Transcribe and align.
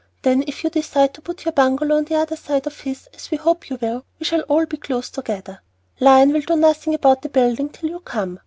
Then 0.23 0.43
if 0.47 0.63
you 0.63 0.71
decide 0.71 1.13
to 1.13 1.21
put 1.21 1.45
your 1.45 1.51
bungalow 1.51 1.97
on 1.97 2.05
the 2.05 2.15
other 2.15 2.35
side 2.35 2.65
of 2.65 2.79
his, 2.79 3.07
as 3.13 3.29
we 3.29 3.37
hope 3.37 3.69
you 3.69 3.77
will, 3.79 4.03
we 4.17 4.25
shall 4.25 4.41
all 4.49 4.65
be 4.65 4.77
close 4.77 5.11
together. 5.11 5.61
Lion 5.99 6.33
will 6.33 6.41
do 6.41 6.55
nothing 6.55 6.95
about 6.95 7.21
the 7.21 7.29
building 7.29 7.69
till 7.69 7.87
you 7.91 7.99
come. 7.99 8.39